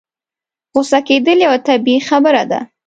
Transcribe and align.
غوسه 0.73 0.99
کېدل 1.07 1.37
يوه 1.45 1.57
طبيعي 1.67 1.99
خبره 2.09 2.43
ده. 2.51 2.59